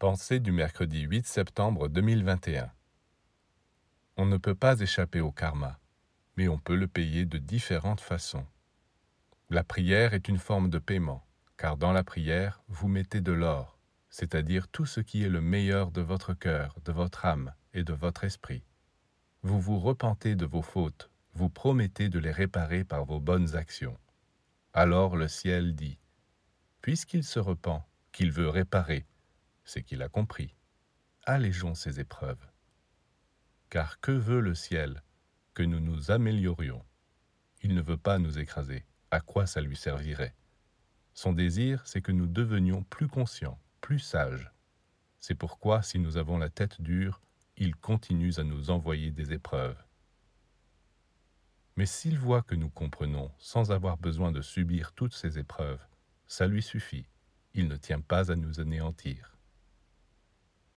Pensée 0.00 0.40
du 0.40 0.50
mercredi 0.50 1.02
8 1.02 1.26
septembre 1.26 1.88
2021. 1.88 2.72
On 4.16 4.24
ne 4.24 4.38
peut 4.38 4.54
pas 4.54 4.80
échapper 4.80 5.20
au 5.20 5.30
karma, 5.30 5.78
mais 6.38 6.48
on 6.48 6.56
peut 6.56 6.74
le 6.74 6.88
payer 6.88 7.26
de 7.26 7.36
différentes 7.36 8.00
façons. 8.00 8.46
La 9.50 9.62
prière 9.62 10.14
est 10.14 10.26
une 10.26 10.38
forme 10.38 10.70
de 10.70 10.78
paiement, 10.78 11.22
car 11.58 11.76
dans 11.76 11.92
la 11.92 12.02
prière, 12.02 12.62
vous 12.68 12.88
mettez 12.88 13.20
de 13.20 13.32
l'or, 13.32 13.78
c'est-à-dire 14.08 14.68
tout 14.68 14.86
ce 14.86 15.00
qui 15.00 15.22
est 15.22 15.28
le 15.28 15.42
meilleur 15.42 15.90
de 15.90 16.00
votre 16.00 16.32
cœur, 16.32 16.78
de 16.82 16.92
votre 16.92 17.26
âme 17.26 17.52
et 17.74 17.84
de 17.84 17.92
votre 17.92 18.24
esprit. 18.24 18.64
Vous 19.42 19.60
vous 19.60 19.78
repentez 19.78 20.34
de 20.34 20.46
vos 20.46 20.62
fautes, 20.62 21.10
vous 21.34 21.50
promettez 21.50 22.08
de 22.08 22.18
les 22.18 22.32
réparer 22.32 22.84
par 22.84 23.04
vos 23.04 23.20
bonnes 23.20 23.54
actions. 23.54 23.98
Alors 24.72 25.14
le 25.18 25.28
ciel 25.28 25.74
dit, 25.74 25.98
Puisqu'il 26.80 27.22
se 27.22 27.38
repent, 27.38 27.84
qu'il 28.12 28.32
veut 28.32 28.48
réparer, 28.48 29.04
c'est 29.64 29.82
qu'il 29.82 30.02
a 30.02 30.08
compris. 30.08 30.54
Allégeons 31.24 31.74
ces 31.74 32.00
épreuves. 32.00 32.44
Car 33.68 34.00
que 34.00 34.12
veut 34.12 34.40
le 34.40 34.54
ciel 34.54 35.02
Que 35.54 35.62
nous 35.62 35.80
nous 35.80 36.10
améliorions? 36.10 36.84
Il 37.62 37.74
ne 37.74 37.82
veut 37.82 37.96
pas 37.96 38.18
nous 38.18 38.38
écraser. 38.38 38.84
À 39.10 39.20
quoi 39.20 39.46
ça 39.46 39.60
lui 39.60 39.76
servirait? 39.76 40.34
Son 41.14 41.32
désir, 41.32 41.86
c'est 41.86 42.02
que 42.02 42.12
nous 42.12 42.26
devenions 42.26 42.82
plus 42.84 43.08
conscients, 43.08 43.60
plus 43.80 43.98
sages. 43.98 44.50
C'est 45.18 45.34
pourquoi, 45.34 45.82
si 45.82 45.98
nous 45.98 46.16
avons 46.16 46.38
la 46.38 46.48
tête 46.48 46.80
dure, 46.80 47.20
il 47.56 47.76
continue 47.76 48.32
à 48.38 48.44
nous 48.44 48.70
envoyer 48.70 49.10
des 49.10 49.32
épreuves. 49.32 49.76
Mais 51.76 51.86
s'il 51.86 52.18
voit 52.18 52.42
que 52.42 52.54
nous 52.54 52.70
comprenons 52.70 53.30
sans 53.38 53.70
avoir 53.70 53.98
besoin 53.98 54.32
de 54.32 54.40
subir 54.40 54.92
toutes 54.92 55.14
ces 55.14 55.38
épreuves, 55.38 55.84
ça 56.26 56.46
lui 56.46 56.62
suffit. 56.62 57.06
Il 57.54 57.68
ne 57.68 57.76
tient 57.76 58.00
pas 58.00 58.32
à 58.32 58.36
nous 58.36 58.60
anéantir. 58.60 59.36